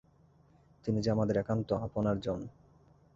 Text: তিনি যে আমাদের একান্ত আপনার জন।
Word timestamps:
তিনি 0.85 0.99
যে 1.01 1.09
আমাদের 1.11 1.35
একান্ত 1.37 1.73
আপনার 1.73 2.15
জন। 2.21 2.39